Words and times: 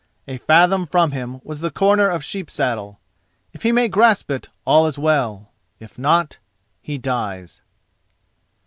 A 0.27 0.37
fathom 0.37 0.87
from 0.87 1.11
him 1.11 1.39
was 1.43 1.59
the 1.59 1.69
corner 1.69 2.09
of 2.09 2.25
Sheep 2.25 2.49
saddle. 2.49 2.99
If 3.53 3.61
he 3.61 3.71
may 3.71 3.87
grasp 3.87 4.31
it, 4.31 4.49
all 4.65 4.87
is 4.87 4.97
well; 4.97 5.51
if 5.79 5.99
not, 5.99 6.39
he 6.81 6.97
dies. 6.97 7.61